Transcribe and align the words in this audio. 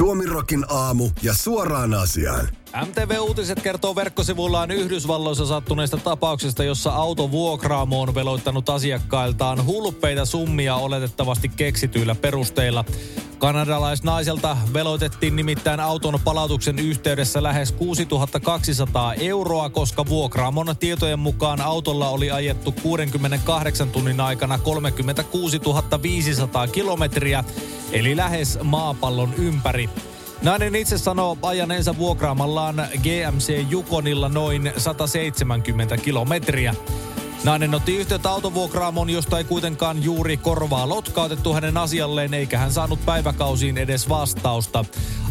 Suomirokin 0.00 0.64
aamu 0.68 1.10
ja 1.22 1.34
suoraan 1.34 1.94
asiaan. 1.94 2.48
MTV 2.86 3.18
Uutiset 3.20 3.62
kertoo 3.62 3.94
verkkosivullaan 3.94 4.70
Yhdysvalloissa 4.70 5.46
sattuneesta 5.46 5.96
tapauksesta, 5.96 6.64
jossa 6.64 6.90
autovuokraamo 6.90 8.00
on 8.00 8.14
veloittanut 8.14 8.68
asiakkailtaan 8.68 9.66
hulppeita 9.66 10.24
summia 10.24 10.74
oletettavasti 10.74 11.48
keksityillä 11.48 12.14
perusteilla. 12.14 12.84
Kanadalaisnaiselta 13.40 14.56
veloitettiin 14.72 15.36
nimittäin 15.36 15.80
auton 15.80 16.20
palautuksen 16.24 16.78
yhteydessä 16.78 17.42
lähes 17.42 17.72
6200 17.72 19.14
euroa, 19.14 19.70
koska 19.70 20.06
vuokraamon 20.06 20.76
tietojen 20.80 21.18
mukaan 21.18 21.60
autolla 21.60 22.08
oli 22.08 22.30
ajettu 22.30 22.72
68 22.72 23.90
tunnin 23.90 24.20
aikana 24.20 24.58
36 24.58 25.60
500 26.02 26.66
kilometriä, 26.66 27.44
eli 27.92 28.16
lähes 28.16 28.58
maapallon 28.62 29.34
ympäri. 29.34 29.90
Nainen 30.42 30.74
itse 30.74 30.98
sanoo 30.98 31.38
ajaneensa 31.42 31.98
vuokraamallaan 31.98 32.88
GMC 33.02 33.64
Jukonilla 33.70 34.28
noin 34.28 34.72
170 34.76 35.96
kilometriä. 35.96 36.74
Nainen 37.44 37.74
otti 37.74 37.96
yhteyttä 37.96 38.30
autovuokraamon, 38.30 39.10
josta 39.10 39.38
ei 39.38 39.44
kuitenkaan 39.44 40.02
juuri 40.04 40.36
korvaa 40.36 40.88
lotkautettu 40.88 41.54
hänen 41.54 41.76
asialleen, 41.76 42.34
eikä 42.34 42.58
hän 42.58 42.72
saanut 42.72 43.06
päiväkausiin 43.06 43.78
edes 43.78 44.08
vastausta. 44.08 44.84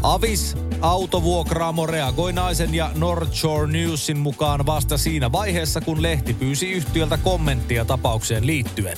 Avis 0.04 0.58
autovuokraamo 0.82 1.86
reagoi 1.86 2.34
naisen 2.34 2.76
ja 2.76 2.92
North 2.96 3.34
Shore 3.34 3.72
Newsin 3.72 4.18
mukaan 4.18 4.66
vasta 4.66 4.98
siinä 4.98 5.32
vaiheessa, 5.32 5.82
kun 5.82 6.02
lehti 6.02 6.34
pyysi 6.34 6.72
yhtiöltä 6.72 7.18
kommenttia 7.18 7.86
tapaukseen 7.86 8.48
liittyen. 8.48 8.98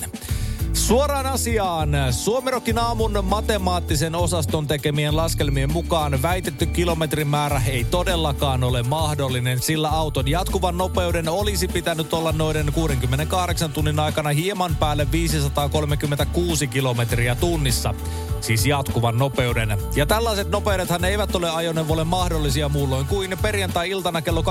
Suoraan 0.72 1.26
asiaan. 1.26 1.90
Suomerokin 2.10 2.78
aamun 2.78 3.24
matemaattisen 3.24 4.14
osaston 4.14 4.66
tekemien 4.66 5.16
laskelmien 5.16 5.72
mukaan 5.72 6.22
väitetty 6.22 6.66
kilometrimäärä 6.66 7.62
ei 7.68 7.84
todellakaan 7.84 8.64
ole 8.64 8.82
mahdollinen, 8.82 9.60
sillä 9.60 9.88
auton 9.88 10.28
jatkuvan 10.28 10.78
nopeuden 10.78 11.28
olisi 11.28 11.68
pitänyt 11.68 12.14
olla 12.14 12.32
noiden 12.32 12.72
68 12.72 13.72
tunnin 13.72 14.00
aikana 14.00 14.28
hieman 14.28 14.76
päälle 14.76 15.12
536 15.12 16.66
kilometriä 16.66 17.34
tunnissa. 17.34 17.94
Siis 18.40 18.66
jatkuvan 18.66 19.18
nopeuden. 19.18 19.78
Ja 19.96 20.06
tällaiset 20.06 20.50
nopeudethan 20.50 21.04
eivät 21.04 21.34
ole 21.34 21.50
ajoneuvolle 21.50 22.04
mahdollisia 22.04 22.68
muulloin 22.68 23.06
kuin 23.06 23.38
perjantai-iltana 23.42 24.22
kello 24.22 24.42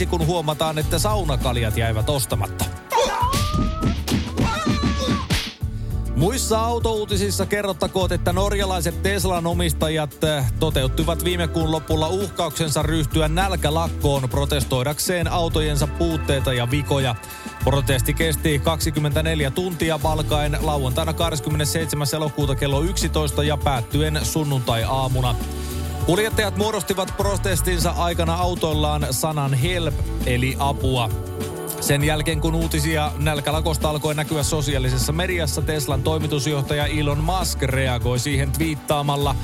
20.55, 0.00 0.06
kun 0.06 0.26
huomataan, 0.26 0.78
että 0.78 0.98
saunakaljat 0.98 1.76
jäivät 1.76 2.10
ostamatta. 2.10 2.64
Muissa 6.16 6.60
autouutisissa 6.60 7.46
kerrottakoon, 7.46 8.12
että 8.12 8.32
norjalaiset 8.32 9.02
Teslan 9.02 9.46
omistajat 9.46 10.24
eh, 10.24 10.52
toteuttivat 10.60 11.24
viime 11.24 11.48
kuun 11.48 11.72
lopulla 11.72 12.08
uhkauksensa 12.08 12.82
ryhtyä 12.82 13.28
nälkälakkoon 13.28 14.28
protestoidakseen 14.28 15.28
autojensa 15.28 15.86
puutteita 15.86 16.52
ja 16.52 16.70
vikoja. 16.70 17.14
Protesti 17.64 18.14
kesti 18.14 18.58
24 18.58 19.50
tuntia 19.50 20.02
valkaen 20.02 20.58
lauantaina 20.60 21.12
27. 21.12 22.06
elokuuta 22.16 22.54
kello 22.54 22.82
11 22.82 23.42
ja 23.42 23.56
päättyen 23.56 24.20
sunnuntai-aamuna. 24.22 25.34
Kuljettajat 26.06 26.56
muodostivat 26.56 27.16
protestinsa 27.16 27.90
aikana 27.90 28.34
autoillaan 28.34 29.06
sanan 29.10 29.54
help 29.54 29.94
eli 30.26 30.56
apua. 30.58 31.10
Sen 31.84 32.04
jälkeen 32.04 32.40
kun 32.40 32.54
uutisia 32.54 33.12
nälkälakosta 33.18 33.90
alkoi 33.90 34.14
näkyä 34.14 34.42
sosiaalisessa 34.42 35.12
mediassa, 35.12 35.62
Teslan 35.62 36.02
toimitusjohtaja 36.02 36.86
Elon 36.86 37.18
Musk 37.18 37.62
reagoi 37.62 38.18
siihen 38.18 38.52
twiittaamalla. 38.52 39.36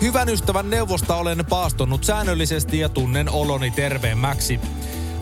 Hyvän 0.00 0.28
ystävän 0.28 0.70
neuvosta 0.70 1.16
olen 1.16 1.46
paastonut 1.48 2.04
säännöllisesti 2.04 2.78
ja 2.78 2.88
tunnen 2.88 3.28
oloni 3.28 3.70
terveemmäksi. 3.70 4.60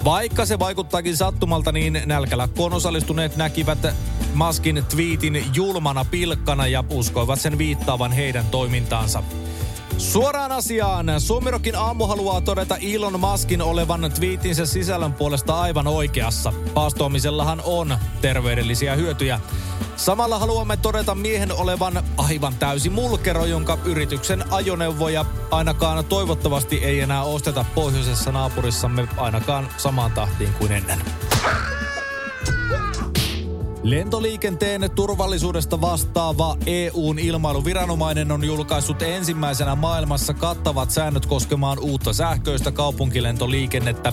Vaikka 0.05 0.47
se 0.47 0.59
vaikuttaakin 0.59 1.17
sattumalta, 1.17 1.73
niin 1.73 2.03
nälkälakkoon 2.07 2.73
osallistuneet 2.73 3.36
näkivät 3.36 3.79
Maskin 4.35 4.85
twiitin 4.89 5.45
julmana 5.55 6.05
pilkkana 6.05 6.67
ja 6.67 6.85
uskoivat 6.91 7.41
sen 7.41 7.58
viittaavan 7.58 8.13
heidän 8.13 8.46
toimintaansa. 8.51 9.23
Suoraan 9.99 10.53
asiaan. 10.53 11.07
Suomirokin 11.21 11.77
aamu 11.77 12.07
haluaa 12.07 12.41
todeta 12.41 12.77
Elon 12.77 13.21
Muskin 13.21 13.63
olevan 13.63 14.13
twiitinsä 14.15 14.67
sisällön 14.67 15.13
puolesta 15.13 15.61
aivan 15.61 15.87
oikeassa. 15.87 16.53
Paastoamisellahan 16.75 17.63
on 17.65 17.99
terveydellisiä 18.21 18.95
hyötyjä. 18.95 19.41
Samalla 19.97 20.39
haluamme 20.39 20.77
todeta 20.77 21.15
miehen 21.15 21.53
olevan 21.53 22.03
aivan 22.17 22.55
täysi 22.55 22.91
mulkero, 22.91 23.45
jonka 23.45 23.79
yrityksen 23.85 24.53
ajoneuvoja 24.53 25.25
ainakaan 25.51 26.05
toivottavasti 26.05 26.77
ei 26.77 27.01
enää 27.01 27.23
osteta 27.23 27.65
pohjoisessa 27.75 28.33
naapurissamme 28.33 29.09
ainakaan 29.17 29.69
samaan 29.77 30.13
tahtiin 30.13 30.53
kuin 30.53 30.73
ennen. 30.73 30.99
Lentoliikenteen 33.84 34.90
turvallisuudesta 34.95 35.80
vastaava 35.80 36.56
EUn 36.67 37.18
ilmailuviranomainen 37.18 38.33
on 38.33 38.45
julkaissut 38.45 39.02
ensimmäisenä 39.02 39.74
maailmassa 39.74 40.34
kattavat 40.34 40.90
säännöt 40.90 41.27
koskemaan 41.27 41.78
uutta 41.78 42.12
sähköistä 42.12 42.72
kaupunkilentoliikennettä. 42.72 44.12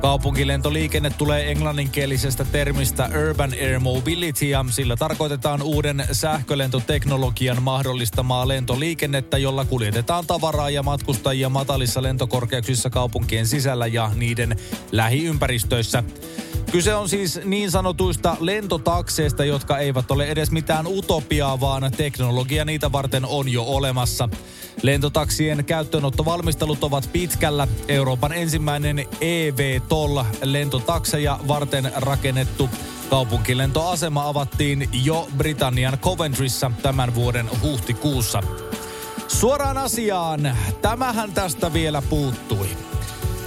Kaupunkilentoliikenne 0.00 1.10
tulee 1.10 1.50
englanninkielisestä 1.50 2.44
termistä 2.44 3.10
Urban 3.28 3.52
Air 3.52 3.80
Mobility 3.80 4.46
ja 4.46 4.64
sillä 4.70 4.96
tarkoitetaan 4.96 5.62
uuden 5.62 6.04
sähkölentoteknologian 6.12 7.62
mahdollistamaa 7.62 8.48
lentoliikennettä, 8.48 9.38
jolla 9.38 9.64
kuljetetaan 9.64 10.26
tavaraa 10.26 10.70
ja 10.70 10.82
matkustajia 10.82 11.48
matalissa 11.48 12.02
lentokorkeuksissa 12.02 12.90
kaupunkien 12.90 13.46
sisällä 13.46 13.86
ja 13.86 14.10
niiden 14.14 14.56
lähiympäristöissä. 14.92 16.04
Kyse 16.72 16.94
on 16.94 17.08
siis 17.08 17.40
niin 17.44 17.70
sanotuista 17.70 18.36
lentotakseista, 18.40 19.44
jotka 19.44 19.78
eivät 19.78 20.10
ole 20.10 20.26
edes 20.26 20.50
mitään 20.50 20.86
utopiaa, 20.86 21.60
vaan 21.60 21.92
teknologia 21.96 22.64
niitä 22.64 22.92
varten 22.92 23.24
on 23.24 23.48
jo 23.48 23.62
olemassa. 23.62 24.28
Lentotaksien 24.82 25.64
käyttöönottovalmistelut 25.64 26.84
ovat 26.84 27.08
pitkällä. 27.12 27.68
Euroopan 27.88 28.32
ensimmäinen 28.32 28.98
EV-TOL 29.20 30.24
lentotakseja 30.42 31.38
varten 31.48 31.92
rakennettu 31.96 32.70
kaupunkilentoasema 33.10 34.28
avattiin 34.28 34.88
jo 35.04 35.28
Britannian 35.36 35.98
Coventryssä 35.98 36.70
tämän 36.82 37.14
vuoden 37.14 37.50
huhtikuussa. 37.62 38.42
Suoraan 39.28 39.78
asiaan, 39.78 40.56
tämähän 40.82 41.32
tästä 41.32 41.72
vielä 41.72 42.02
puuttui. 42.02 42.87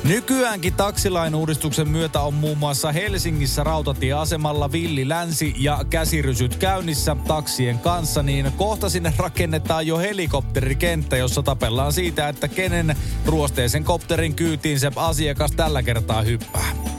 Nykyäänkin 0.03 0.73
taksilain 0.73 1.35
uudistuksen 1.35 1.89
myötä 1.89 2.22
on 2.22 2.34
muun 2.34 2.57
muassa 2.57 2.91
Helsingissä 2.91 3.63
rautatieasemalla 3.63 4.72
Villi 4.72 5.09
Länsi 5.09 5.53
ja 5.57 5.79
käsirysyt 5.89 6.56
käynnissä 6.56 7.16
taksien 7.28 7.79
kanssa, 7.79 8.23
niin 8.23 8.51
kohta 8.57 8.89
sinne 8.89 9.13
rakennetaan 9.17 9.88
jo 9.88 9.97
helikopterikenttä, 9.97 11.17
jossa 11.17 11.44
tapellaan 11.44 11.94
siitä, 11.94 12.29
että 12.29 12.47
kenen 12.47 12.95
ruosteisen 13.25 13.84
kopterin 13.84 14.35
kyytiin 14.35 14.79
se 14.79 14.91
asiakas 14.95 15.51
tällä 15.51 15.84
kertaa 15.84 16.22
hyppää. 16.22 16.91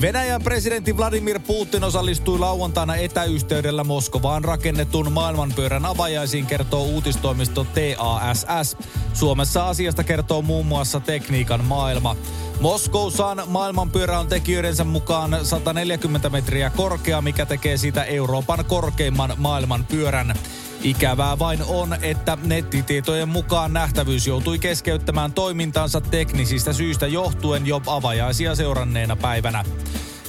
Venäjän 0.00 0.42
presidentti 0.42 0.96
Vladimir 0.96 1.40
Putin 1.46 1.84
osallistui 1.84 2.38
lauantaina 2.38 2.96
etäyhteydellä 2.96 3.84
Moskovaan 3.84 4.44
rakennetun 4.44 5.12
maailmanpyörän 5.12 5.86
avajaisiin, 5.86 6.46
kertoo 6.46 6.82
uutistoimisto 6.82 7.64
TASS. 7.64 8.76
Suomessa 9.12 9.68
asiasta 9.68 10.04
kertoo 10.04 10.42
muun 10.42 10.66
muassa 10.66 11.00
tekniikan 11.00 11.64
maailma. 11.64 12.16
Moskousaan 12.60 13.42
maailmanpyörä 13.46 14.18
on 14.18 14.26
tekijöidensä 14.26 14.84
mukaan 14.84 15.38
140 15.42 16.30
metriä 16.30 16.70
korkea, 16.70 17.22
mikä 17.22 17.46
tekee 17.46 17.76
siitä 17.76 18.04
Euroopan 18.04 18.64
korkeimman 18.64 19.34
maailmanpyörän. 19.36 20.34
Ikävää 20.82 21.38
vain 21.38 21.62
on, 21.68 21.96
että 22.02 22.38
nettitietojen 22.42 23.28
mukaan 23.28 23.72
nähtävyys 23.72 24.26
joutui 24.26 24.58
keskeyttämään 24.58 25.32
toimintansa 25.32 26.00
teknisistä 26.00 26.72
syistä 26.72 27.06
johtuen 27.06 27.66
jo 27.66 27.82
avajaisia 27.86 28.54
seuranneena 28.54 29.16
päivänä. 29.16 29.64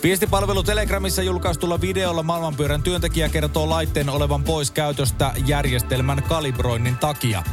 Viestipalvelu 0.03 0.63
Telegramissa 0.63 1.21
julkaistulla 1.21 1.81
videolla 1.81 2.23
maailmanpyörän 2.23 2.83
työntekijä 2.83 3.29
kertoo 3.29 3.69
laitteen 3.69 4.09
olevan 4.09 4.43
pois 4.43 4.71
käytöstä 4.71 5.33
järjestelmän 5.45 6.23
kalibroinnin 6.23 6.97
takia. 6.97 7.43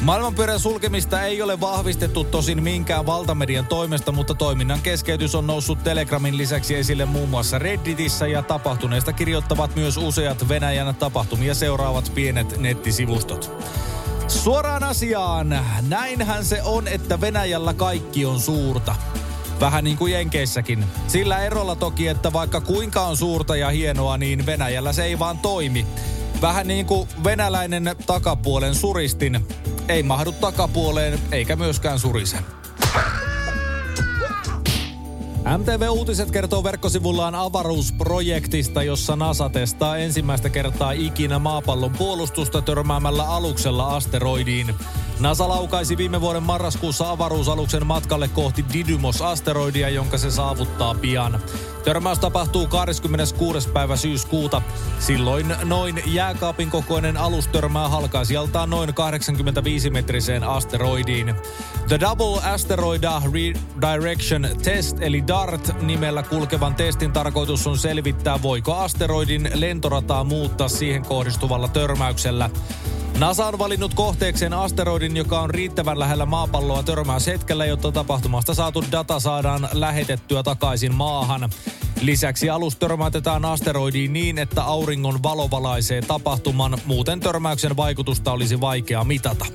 Maailmanpyörän 0.00 0.60
sulkemista 0.60 1.22
ei 1.22 1.42
ole 1.42 1.60
vahvistettu 1.60 2.24
tosin 2.24 2.62
minkään 2.62 3.06
valtamedian 3.06 3.66
toimesta, 3.66 4.12
mutta 4.12 4.34
toiminnan 4.34 4.80
keskeytys 4.80 5.34
on 5.34 5.46
noussut 5.46 5.84
Telegramin 5.84 6.36
lisäksi 6.36 6.74
esille 6.74 7.04
muun 7.04 7.28
muassa 7.28 7.58
Redditissä 7.58 8.26
ja 8.26 8.42
tapahtuneesta 8.42 9.12
kirjoittavat 9.12 9.76
myös 9.76 9.96
useat 9.96 10.48
Venäjän 10.48 10.94
tapahtumia 10.94 11.54
seuraavat 11.54 12.12
pienet 12.14 12.58
nettisivustot. 12.58 13.52
Suoraan 14.28 14.84
asiaan, 14.84 15.60
näinhän 15.88 16.44
se 16.44 16.62
on, 16.62 16.88
että 16.88 17.20
Venäjällä 17.20 17.74
kaikki 17.74 18.24
on 18.24 18.40
suurta. 18.40 18.94
Vähän 19.60 19.84
niin 19.84 19.96
kuin 19.96 20.12
Jenkeissäkin. 20.12 20.84
Sillä 21.08 21.38
erolla 21.38 21.76
toki, 21.76 22.08
että 22.08 22.32
vaikka 22.32 22.60
kuinka 22.60 23.06
on 23.06 23.16
suurta 23.16 23.56
ja 23.56 23.68
hienoa, 23.68 24.18
niin 24.18 24.46
Venäjällä 24.46 24.92
se 24.92 25.04
ei 25.04 25.18
vaan 25.18 25.38
toimi. 25.38 25.86
Vähän 26.42 26.68
niin 26.68 26.86
kuin 26.86 27.08
venäläinen 27.24 27.96
takapuolen 28.06 28.74
suristin. 28.74 29.46
Ei 29.88 30.02
mahdu 30.02 30.32
takapuoleen 30.32 31.20
eikä 31.32 31.56
myöskään 31.56 31.98
surise. 31.98 32.36
MTV 35.58 35.88
Uutiset 35.90 36.30
kertoo 36.30 36.64
verkkosivullaan 36.64 37.34
avaruusprojektista, 37.34 38.82
jossa 38.82 39.16
NASA 39.16 39.48
testaa 39.48 39.96
ensimmäistä 39.96 40.48
kertaa 40.48 40.92
ikinä 40.92 41.38
maapallon 41.38 41.92
puolustusta 41.92 42.62
törmäämällä 42.62 43.28
aluksella 43.28 43.96
asteroidiin. 43.96 44.74
NASA 45.20 45.48
laukaisi 45.48 45.96
viime 45.96 46.20
vuoden 46.20 46.42
marraskuussa 46.42 47.10
avaruusaluksen 47.10 47.86
matkalle 47.86 48.28
kohti 48.28 48.64
Didymos-asteroidia, 48.72 49.88
jonka 49.88 50.18
se 50.18 50.30
saavuttaa 50.30 50.94
pian. 50.94 51.40
Törmäys 51.84 52.18
tapahtuu 52.18 52.66
26. 52.66 53.68
päivä 53.68 53.96
syyskuuta. 53.96 54.62
Silloin 54.98 55.54
noin 55.64 56.02
jääkaapin 56.06 56.70
kokoinen 56.70 57.16
alus 57.16 57.48
törmää 57.48 57.88
halkaisijaltaan 57.88 58.70
noin 58.70 58.90
85-metriseen 58.90 60.44
asteroidiin. 60.44 61.34
The 61.88 62.00
Double 62.00 62.40
Asteroid 62.42 63.04
Redirection 63.32 64.48
Test 64.62 64.96
eli 65.00 65.26
DART 65.26 65.82
nimellä 65.82 66.22
kulkevan 66.22 66.74
testin 66.74 67.12
tarkoitus 67.12 67.66
on 67.66 67.78
selvittää, 67.78 68.42
voiko 68.42 68.74
asteroidin 68.74 69.50
lentorataa 69.54 70.24
muuttaa 70.24 70.68
siihen 70.68 71.02
kohdistuvalla 71.04 71.68
törmäyksellä. 71.68 72.50
NASA 73.20 73.46
on 73.46 73.58
valinnut 73.58 73.94
kohteekseen 73.94 74.52
asteroidin, 74.52 75.16
joka 75.16 75.40
on 75.40 75.50
riittävän 75.50 75.98
lähellä 75.98 76.26
maapalloa 76.26 76.82
törmäyshetkellä, 76.82 77.66
jotta 77.66 77.92
tapahtumasta 77.92 78.54
saatu 78.54 78.84
data 78.92 79.20
saadaan 79.20 79.68
lähetettyä 79.72 80.42
takaisin 80.42 80.94
maahan. 80.94 81.50
Lisäksi 82.00 82.50
alus 82.50 82.76
törmäytetään 82.76 83.44
asteroidiin 83.44 84.12
niin, 84.12 84.38
että 84.38 84.62
auringon 84.62 85.22
valo 85.22 85.50
valaisee 85.50 86.02
tapahtuman, 86.02 86.78
muuten 86.84 87.20
törmäyksen 87.20 87.76
vaikutusta 87.76 88.32
olisi 88.32 88.60
vaikea 88.60 89.04
mitata. 89.04 89.46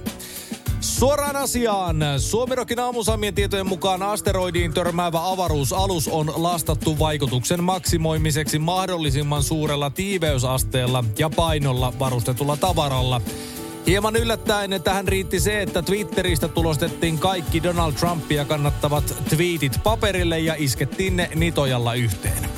Suoraan 0.80 1.36
asiaan. 1.36 1.98
Suomirokin 2.18 2.80
aamusamien 2.80 3.36
tietojen 3.36 3.68
mukaan 3.68 4.04
asteroidiin 4.04 4.74
törmäävä 4.74 5.32
avaruusalus 5.32 6.08
on 6.08 6.34
lastattu 6.36 7.00
vaikutuksen 7.00 7.64
maksimoimiseksi 7.64 8.60
mahdollisimman 8.60 9.44
suurella 9.44 9.90
tiiveysasteella 9.90 11.04
ja 11.20 11.30
painolla 11.30 11.94
varustetulla 12.00 12.58
tavaralla. 12.58 13.22
Hieman 13.88 14.16
yllättäen 14.16 14.82
tähän 14.84 15.08
riitti 15.08 15.40
se, 15.40 15.62
että 15.62 15.82
Twitteristä 15.82 16.48
tulostettiin 16.48 17.20
kaikki 17.20 17.64
Donald 17.64 17.94
Trumpia 17.94 18.46
kannattavat 18.46 19.16
tweetit 19.30 19.80
paperille 19.84 20.40
ja 20.40 20.56
iskettiin 20.58 21.16
ne 21.18 21.30
nitojalla 21.36 21.94
yhteen. 21.94 22.50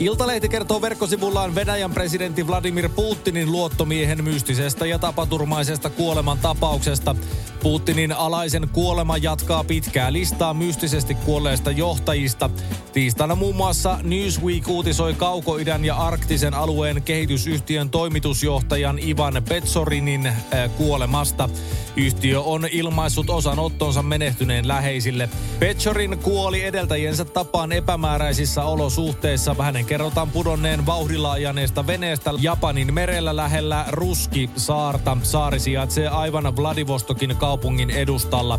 Iltalehti 0.00 0.48
kertoo 0.48 0.82
verkkosivullaan 0.82 1.54
Venäjän 1.54 1.90
presidentti 1.90 2.46
Vladimir 2.46 2.88
Putinin 2.88 3.52
luottomiehen 3.52 4.24
mystisestä 4.24 4.86
ja 4.86 4.98
tapaturmaisesta 4.98 5.90
kuoleman 5.90 6.38
tapauksesta. 6.38 7.16
Putinin 7.62 8.12
alaisen 8.12 8.68
kuolema 8.72 9.16
jatkaa 9.16 9.64
pitkää 9.64 10.12
listaa 10.12 10.54
mystisesti 10.54 11.14
kuolleista 11.14 11.70
johtajista. 11.70 12.50
Tiistaina 12.92 13.34
muun 13.34 13.56
muassa 13.56 13.98
Newsweek 14.02 14.68
uutisoi 14.68 15.14
Kaukoidän 15.14 15.84
ja 15.84 15.96
arktisen 15.96 16.54
alueen 16.54 17.02
kehitysyhtiön 17.02 17.90
toimitusjohtajan 17.90 18.98
Ivan 18.98 19.42
Petsorinin 19.48 20.26
äh, 20.26 20.36
kuolemasta. 20.76 21.48
Yhtiö 21.96 22.40
on 22.40 22.68
ilmaissut 22.72 23.30
osanottonsa 23.30 24.02
menehtyneen 24.02 24.68
läheisille. 24.68 25.28
Petsorin 25.58 26.18
kuoli 26.18 26.64
edeltäjiensä 26.64 27.24
tapaan 27.24 27.72
epämääräisissä 27.72 28.64
olosuhteissa. 28.64 29.56
Hänen 29.58 29.84
kerrotaan 29.84 30.30
pudonneen 30.30 30.86
vauhdilla 30.86 31.32
ajaneesta 31.32 31.86
veneestä 31.86 32.30
Japanin 32.40 32.94
merellä 32.94 33.36
lähellä 33.36 33.84
Ruski-saarta. 33.88 35.16
Saari 35.22 35.58
sijaitsee 35.58 36.08
aivan 36.08 36.56
Vladivostokin 36.56 37.36
kaupungin 37.36 37.90
edustalla. 37.90 38.58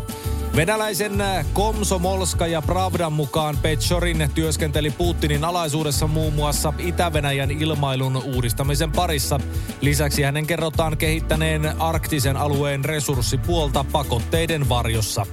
Venäläisen 0.56 1.24
Komsomolska 1.52 2.46
ja 2.46 2.62
Pravdan 2.62 3.12
mukaan 3.12 3.58
Petsorin 3.62 4.30
työskenteli 4.34 4.90
Putinin 4.90 5.44
alaisuudessa 5.44 6.06
muun 6.06 6.32
muassa 6.32 6.72
Itä-Venäjän 6.78 7.50
ilmailun 7.50 8.16
uudistamisen 8.16 8.92
parissa. 8.92 9.40
Lisäksi 9.80 10.22
hänen 10.22 10.46
kerrotaan 10.46 10.96
kehittäneen 10.96 11.82
arktisen 11.82 12.36
alueen 12.36 12.84
resurssipuolta 12.84 13.84
pakotteiden 13.92 14.68
varjossa. 14.68 15.26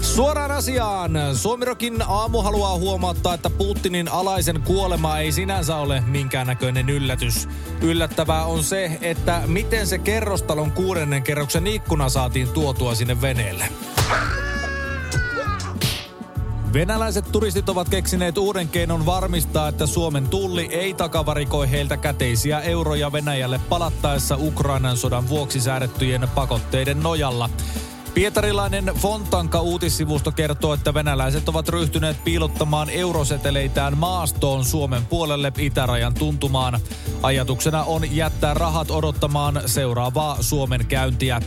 Suoraan 0.00 0.50
asiaan. 0.50 1.12
Suomirokin 1.34 2.02
aamu 2.08 2.42
haluaa 2.42 2.78
huomauttaa, 2.78 3.34
että 3.34 3.50
Putinin 3.50 4.08
alaisen 4.08 4.62
kuolema 4.62 5.18
ei 5.18 5.32
sinänsä 5.32 5.76
ole 5.76 6.02
minkäännäköinen 6.06 6.90
yllätys. 6.90 7.48
Yllättävää 7.80 8.44
on 8.44 8.64
se, 8.64 8.98
että 9.02 9.42
miten 9.46 9.86
se 9.86 9.98
kerrostalon 9.98 10.72
kuudennen 10.72 11.22
kerroksen 11.22 11.66
ikkuna 11.66 12.08
saatiin 12.08 12.48
tuotua 12.48 12.94
sinne 12.94 13.20
veneelle. 13.20 13.68
Venäläiset 16.74 17.32
turistit 17.32 17.68
ovat 17.68 17.88
keksineet 17.88 18.38
uuden 18.38 18.68
keinon 18.68 19.06
varmistaa, 19.06 19.68
että 19.68 19.86
Suomen 19.86 20.28
tulli 20.28 20.68
ei 20.70 20.94
takavarikoi 20.94 21.70
heiltä 21.70 21.96
käteisiä 21.96 22.60
euroja 22.60 23.12
Venäjälle 23.12 23.60
palattaessa 23.68 24.36
Ukrainan 24.40 24.96
sodan 24.96 25.28
vuoksi 25.28 25.60
säädettyjen 25.60 26.28
pakotteiden 26.34 27.02
nojalla. 27.02 27.50
Pietarilainen 28.14 28.84
Fontanka 28.84 29.60
uutissivusto 29.60 30.32
kertoo, 30.32 30.74
että 30.74 30.94
venäläiset 30.94 31.48
ovat 31.48 31.68
ryhtyneet 31.68 32.24
piilottamaan 32.24 32.90
euroseteleitään 32.90 33.98
maastoon 33.98 34.64
Suomen 34.64 35.06
puolelle 35.06 35.52
itärajan 35.58 36.14
tuntumaan. 36.14 36.80
Ajatuksena 37.22 37.84
on 37.84 38.16
jättää 38.16 38.54
rahat 38.54 38.90
odottamaan 38.90 39.62
seuraavaa 39.66 40.36
Suomen 40.40 40.86
käyntiä. 40.86 41.40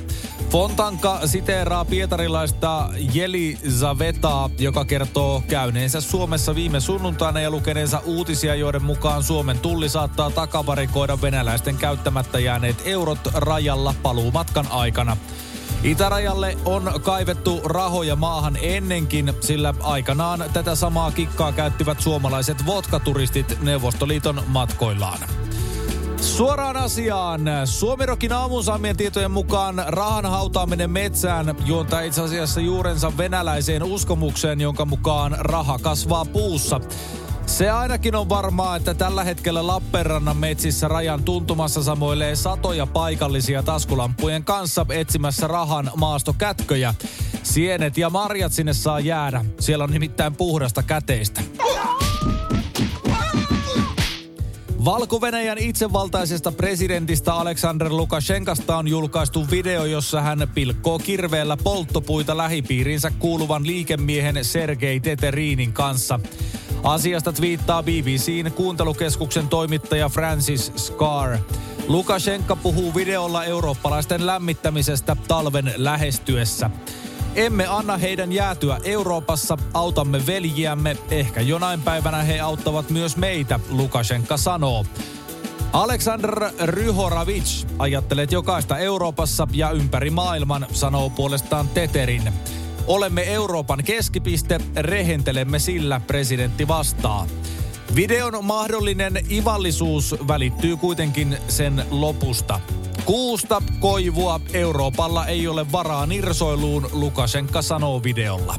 Fontanka 0.49 1.27
siteeraa 1.27 1.85
pietarilaista 1.85 2.89
Jeli 3.13 3.57
Zavetaa, 3.69 4.49
joka 4.59 4.85
kertoo 4.85 5.44
käyneensä 5.47 6.01
Suomessa 6.01 6.55
viime 6.55 6.79
sunnuntaina 6.79 7.39
ja 7.39 7.51
lukeneensa 7.51 8.01
uutisia, 8.05 8.55
joiden 8.55 8.83
mukaan 8.83 9.23
Suomen 9.23 9.59
tulli 9.59 9.89
saattaa 9.89 10.29
takavarikoida 10.29 11.21
venäläisten 11.21 11.77
käyttämättä 11.77 12.39
jääneet 12.39 12.81
eurot 12.85 13.19
rajalla 13.33 13.94
paluumatkan 14.03 14.67
aikana. 14.71 15.17
Itärajalle 15.83 16.57
on 16.65 16.91
kaivettu 17.03 17.61
rahoja 17.63 18.15
maahan 18.15 18.57
ennenkin, 18.61 19.33
sillä 19.39 19.73
aikanaan 19.83 20.43
tätä 20.53 20.75
samaa 20.75 21.11
kikkaa 21.11 21.51
käyttivät 21.51 22.01
suomalaiset 22.01 22.65
vodkaturistit 22.65 23.61
Neuvostoliiton 23.61 24.43
matkoillaan. 24.47 25.19
Suoraan 26.38 26.78
asiaan. 26.78 27.42
Suomirokin 27.66 28.34
aamun 28.34 28.63
saamien 28.63 28.98
tietojen 28.98 29.32
mukaan 29.32 29.84
rahan 29.88 30.25
hautaaminen 30.25 30.91
metsään 30.91 31.56
juontaa 31.65 32.01
itse 32.01 32.22
asiassa 32.22 32.62
juurensa 32.62 33.17
venäläiseen 33.17 33.84
uskomukseen, 33.84 34.62
jonka 34.62 34.86
mukaan 34.86 35.36
raha 35.39 35.79
kasvaa 35.79 36.25
puussa. 36.25 36.82
Se 37.46 37.70
ainakin 37.70 38.15
on 38.15 38.29
varmaa, 38.29 38.75
että 38.75 38.94
tällä 38.94 39.24
hetkellä 39.24 39.67
Lappeenrannan 39.67 40.38
metsissä 40.38 40.88
rajan 40.88 41.24
tuntumassa 41.24 41.84
samoilee 41.84 42.36
satoja 42.36 42.86
paikallisia 42.86 43.63
taskulampujen 43.63 44.44
kanssa 44.44 44.86
etsimässä 44.89 45.48
rahan 45.48 45.91
maastokätköjä. 45.96 46.94
Sienet 47.44 47.98
ja 47.98 48.10
marjat 48.10 48.53
sinne 48.53 48.74
saa 48.74 49.00
jäädä. 49.00 49.46
Siellä 49.60 49.84
on 49.84 49.91
nimittäin 49.91 50.36
puhdasta 50.36 50.84
käteistä. 50.84 51.41
Valko-Venäjän 54.88 55.58
itsevaltaisesta 55.58 56.51
presidentistä 56.51 57.34
Aleksander 57.34 57.89
Lukashenkasta 57.89 58.77
on 58.77 58.88
julkaistu 58.88 59.46
video, 59.51 59.86
jossa 59.86 60.22
hän 60.22 60.50
pilkkoo 60.53 61.00
kirveellä 61.00 61.58
polttopuita 61.63 62.38
lähipiirinsä 62.38 63.12
kuuluvan 63.20 63.67
liikemiehen 63.67 64.46
Sergei 64.46 65.00
Teterinin 65.00 65.74
kanssa. 65.74 66.20
Asiasta 66.84 67.34
twiittaa 67.34 67.84
BBCn 67.84 68.51
kuuntelukeskuksen 68.56 69.48
toimittaja 69.48 70.10
Francis 70.10 70.72
Scar. 70.75 71.38
Lukashenka 71.88 72.56
puhuu 72.56 72.96
videolla 72.96 73.46
eurooppalaisten 73.46 74.25
lämmittämisestä 74.25 75.15
talven 75.27 75.74
lähestyessä. 75.75 76.70
Emme 77.38 77.67
anna 77.67 77.98
heidän 77.98 78.32
jäätyä 78.32 78.77
Euroopassa, 78.84 79.58
autamme 79.74 80.25
veljiämme, 80.27 80.98
ehkä 81.12 81.41
jonain 81.41 81.82
päivänä 81.82 82.24
he 82.24 82.39
auttavat 82.39 82.89
myös 82.89 83.17
meitä, 83.17 83.60
Lukashenka 83.70 84.38
sanoo. 84.38 84.86
Alexander 85.74 86.51
Ryhoravic 86.65 87.65
ajattelee 87.79 88.27
jokaista 88.32 88.77
Euroopassa 88.77 89.48
ja 89.51 89.72
ympäri 89.72 90.10
maailman, 90.10 90.67
sanoo 90.72 91.10
puolestaan 91.10 91.67
Teterin. 91.67 92.34
Olemme 92.88 93.34
Euroopan 93.34 93.84
keskipiste, 93.84 94.60
rehentelemme 94.75 95.60
sillä, 95.60 96.01
presidentti 96.08 96.67
vastaa. 96.67 97.27
Videon 97.96 98.46
mahdollinen 98.46 99.13
ivallisuus 99.32 100.15
välittyy 100.27 100.77
kuitenkin 100.77 101.38
sen 101.48 101.86
lopusta. 101.91 102.60
Kuusta 103.07 103.61
koivua 103.79 104.39
Euroopalla 104.53 105.25
ei 105.25 105.47
ole 105.47 105.71
varaa 105.71 106.05
nirsoiluun, 106.05 106.89
Lukashenka 106.91 107.61
sanoo 107.61 108.03
videolla. 108.03 108.55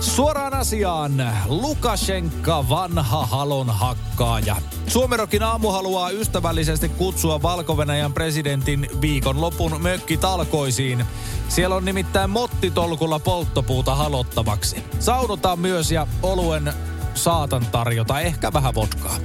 Suoraan 0.00 0.54
asiaan. 0.54 1.32
Lukashenka, 1.46 2.68
vanha 2.68 3.26
halon 3.26 3.70
hakkaaja. 3.70 4.56
Suomerokin 4.86 5.42
aamu 5.42 5.70
haluaa 5.70 6.10
ystävällisesti 6.10 6.88
kutsua 6.88 7.42
valko 7.42 7.76
presidentin 8.14 8.88
viikonlopun 9.00 9.82
mökkitalkoisiin. 9.82 11.04
Siellä 11.48 11.76
on 11.76 11.84
nimittäin 11.84 12.30
mottitolkulla 12.30 13.18
polttopuuta 13.18 13.94
halottavaksi. 13.94 14.84
Saunotaan 14.98 15.58
myös 15.58 15.92
ja 15.92 16.06
oluen 16.22 16.72
saatan 17.14 17.66
tarjota 17.66 18.20
ehkä 18.20 18.52
vähän 18.52 18.74
vodkaa. 18.74 19.16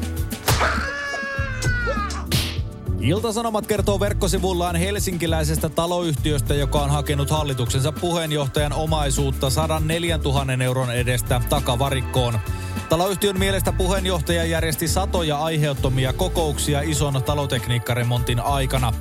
Iltasanomat 3.06 3.68
kertoo 3.68 4.00
verkkosivullaan 4.00 4.76
helsinkiläisestä 4.76 5.70
taloyhtiöstä, 5.70 6.54
joka 6.54 6.80
on 6.80 6.90
hakenut 6.90 7.30
hallituksensa 7.30 7.92
puheenjohtajan 7.92 8.74
omaisuutta 8.74 9.50
104 9.50 10.18
000 10.18 10.64
euron 10.64 10.92
edestä 10.92 11.42
takavarikkoon. 11.50 12.40
Taloyhtiön 12.90 13.40
mielestä 13.40 13.72
puheenjohtaja 13.72 14.46
järjesti 14.46 14.88
satoja 14.88 15.38
aiheuttomia 15.38 16.14
kokouksia 16.14 16.82
ison 16.82 17.24
talotekniikkaremontin 17.24 18.40
aikana. 18.40 18.94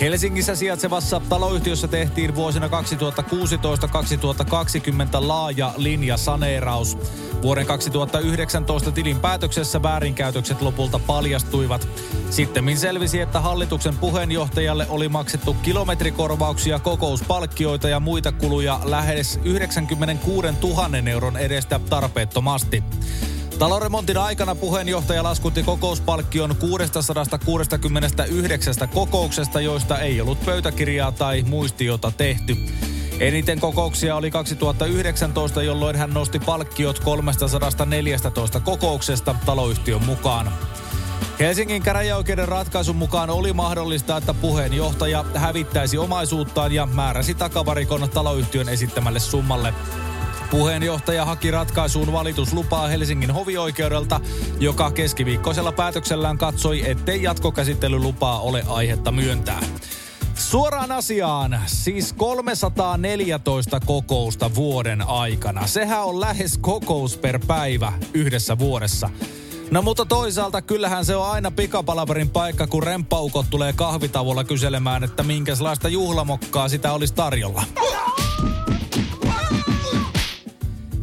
Helsingissä 0.00 0.54
sijaitsevassa 0.54 1.20
taloyhtiössä 1.28 1.88
tehtiin 1.88 2.34
vuosina 2.34 2.66
2016-2020 2.66 2.70
laaja 5.12 5.74
linjasaneeraus. 5.76 6.98
Vuoden 7.42 7.66
2019 7.66 8.92
tilin 8.92 9.20
päätöksessä 9.20 9.82
väärinkäytökset 9.82 10.62
lopulta 10.62 10.98
paljastuivat. 10.98 11.88
Sitten 12.30 12.78
selvisi, 12.78 13.20
että 13.20 13.40
hallituksen 13.40 13.98
puheenjohtajalle 13.98 14.86
oli 14.88 15.08
maksettu 15.08 15.54
kilometrikorvauksia, 15.54 16.78
kokouspalkkioita 16.78 17.88
ja 17.88 18.00
muita 18.00 18.32
kuluja 18.32 18.80
lähes 18.84 19.40
96 19.44 20.48
000 20.62 21.10
euron 21.10 21.36
edestä 21.36 21.80
tarpeettomasti. 21.90 22.84
Taloremontin 23.60 24.18
aikana 24.18 24.54
puheenjohtaja 24.54 25.22
laskutti 25.22 25.62
kokouspalkkion 25.62 26.56
669 26.56 28.88
kokouksesta, 28.88 29.60
joista 29.60 29.98
ei 29.98 30.20
ollut 30.20 30.44
pöytäkirjaa 30.44 31.12
tai 31.12 31.42
muistiota 31.42 32.12
tehty. 32.16 32.56
Eniten 33.18 33.60
kokouksia 33.60 34.16
oli 34.16 34.30
2019, 34.30 35.62
jolloin 35.62 35.96
hän 35.96 36.14
nosti 36.14 36.38
palkkiot 36.38 36.98
314 36.98 38.60
kokouksesta 38.60 39.34
taloyhtiön 39.46 40.04
mukaan. 40.04 40.52
Helsingin 41.40 41.82
käräjäoikeuden 41.82 42.48
ratkaisun 42.48 42.96
mukaan 42.96 43.30
oli 43.30 43.52
mahdollista, 43.52 44.16
että 44.16 44.34
puheenjohtaja 44.34 45.24
hävittäisi 45.34 45.98
omaisuuttaan 45.98 46.72
ja 46.72 46.86
määräsi 46.86 47.34
takavarikon 47.34 48.10
taloyhtiön 48.10 48.68
esittämälle 48.68 49.20
summalle. 49.20 49.74
Puheenjohtaja 50.50 51.24
haki 51.24 51.50
ratkaisuun 51.50 52.12
valituslupaa 52.12 52.88
Helsingin 52.88 53.30
hovioikeudelta, 53.30 54.20
joka 54.60 54.90
keskiviikkoisella 54.90 55.72
päätöksellään 55.72 56.38
katsoi, 56.38 56.90
ettei 56.90 57.22
jatkokäsittelylupaa 57.22 58.40
ole 58.40 58.64
aihetta 58.68 59.12
myöntää. 59.12 59.60
Suoraan 60.34 60.92
asiaan, 60.92 61.60
siis 61.66 62.12
314 62.12 63.80
kokousta 63.80 64.54
vuoden 64.54 65.08
aikana. 65.08 65.66
Sehän 65.66 66.04
on 66.04 66.20
lähes 66.20 66.58
kokous 66.58 67.16
per 67.16 67.40
päivä 67.46 67.92
yhdessä 68.14 68.58
vuodessa. 68.58 69.10
No 69.70 69.82
mutta 69.82 70.06
toisaalta 70.06 70.62
kyllähän 70.62 71.04
se 71.04 71.16
on 71.16 71.30
aina 71.30 71.50
pikapalaverin 71.50 72.30
paikka, 72.30 72.66
kun 72.66 72.82
remppaukot 72.82 73.46
tulee 73.50 73.72
kahvitavolla 73.72 74.44
kyselemään, 74.44 75.04
että 75.04 75.22
minkälaista 75.22 75.88
juhlamokkaa 75.88 76.68
sitä 76.68 76.92
olisi 76.92 77.14
tarjolla. 77.14 77.62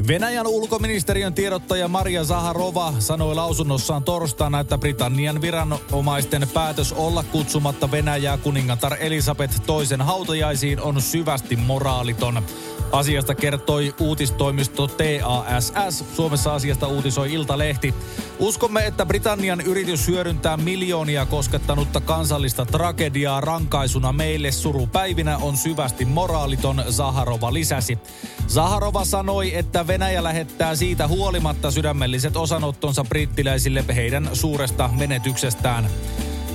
Venäjän 0.07 0.47
ulkoministeriön 0.47 1.33
tiedottaja 1.33 1.87
Maria 1.87 2.23
Zaharova 2.23 2.93
sanoi 2.99 3.35
lausunnossaan 3.35 4.03
torstaina, 4.03 4.59
että 4.59 4.77
Britannian 4.77 5.41
viranomaisten 5.41 6.47
päätös 6.53 6.93
olla 6.93 7.23
kutsumatta 7.23 7.91
Venäjää 7.91 8.37
kuningatar 8.37 8.97
Elisabeth 8.99 9.61
toisen 9.65 10.01
hautajaisiin 10.01 10.81
on 10.81 11.01
syvästi 11.01 11.55
moraaliton. 11.55 12.43
Asiasta 12.91 13.35
kertoi 13.35 13.95
uutistoimisto 13.99 14.87
TASS. 14.87 16.03
Suomessa 16.15 16.53
asiasta 16.53 16.87
uutisoi 16.87 17.33
Iltalehti. 17.33 17.93
Uskomme, 18.39 18.85
että 18.85 19.05
Britannian 19.05 19.61
yritys 19.61 20.07
hyödyntää 20.07 20.57
miljoonia 20.57 21.25
koskettanutta 21.25 22.01
kansallista 22.01 22.65
tragediaa 22.65 23.41
rankaisuna 23.41 24.13
meille 24.13 24.51
surupäivinä 24.51 25.37
on 25.37 25.57
syvästi 25.57 26.05
moraaliton, 26.05 26.83
Zaharova 26.91 27.53
lisäsi. 27.53 27.99
Zaharova 28.47 29.05
sanoi, 29.05 29.55
että 29.55 29.87
Venäjä 29.87 30.23
lähettää 30.23 30.75
siitä 30.75 31.07
huolimatta 31.07 31.71
sydämelliset 31.71 32.37
osanottonsa 32.37 33.03
brittiläisille 33.09 33.85
heidän 33.95 34.29
suuresta 34.33 34.89
menetyksestään. 34.97 35.89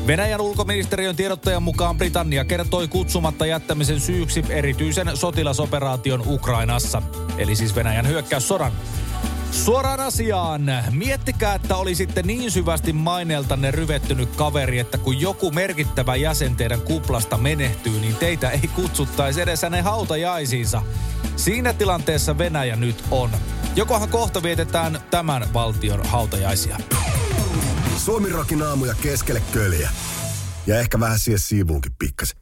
Venäjän 0.06 0.40
ulkoministeriön 0.40 1.16
tiedottajan 1.16 1.62
mukaan 1.62 1.99
Britannia 1.99 2.44
kertoi 2.44 2.88
kutsumatta 2.88 3.47
jättämisen 3.47 4.00
syyksi 4.00 4.44
erityisen 4.49 5.11
sotilasoperaation 5.16 6.23
Ukrainassa, 6.26 7.02
eli 7.38 7.56
siis 7.56 7.75
Venäjän 7.75 8.09
hyökkäyssodan. 8.09 8.73
Suoraan 9.50 10.00
asiaan. 10.00 10.62
Miettikää, 10.90 11.54
että 11.54 11.76
oli 11.76 11.94
sitten 11.94 12.26
niin 12.26 12.50
syvästi 12.50 12.92
maineeltanne 12.92 13.71
ryvettynyt 13.71 14.28
kaveri, 14.37 14.78
että 14.78 14.99
kun 14.99 15.21
joku 15.21 15.50
merkittävä 15.50 16.16
jäsen 16.16 16.56
teidän 16.56 16.80
kuplasta 16.80 17.38
menehtyy, 17.38 18.00
niin 18.00 18.16
teitä 18.16 18.50
ei 18.50 18.71
kutsuttaisi 18.75 19.40
edes 19.40 19.62
hänen 19.62 19.85
hautajaisiinsa. 19.85 20.82
Siinä 21.37 21.73
tilanteessa 21.73 22.38
Venäjä 22.38 22.76
nyt 22.76 23.04
on. 23.11 23.30
Jokohan 23.76 24.09
kohta 24.09 24.42
vietetään 24.42 25.00
tämän 25.11 25.52
valtion 25.54 26.06
hautajaisia. 26.06 26.78
Suomi 28.04 28.28
rokin 28.28 28.62
aamuja 28.62 28.94
keskelle 28.94 29.42
köljä. 29.52 29.90
Ja 30.66 30.78
ehkä 30.78 31.00
vähän 31.00 31.18
siihen 31.18 31.38
siivuunkin 31.38 31.92
pikkasen. 31.99 32.41